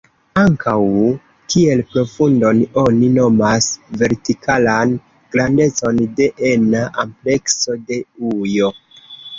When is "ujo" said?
8.35-8.75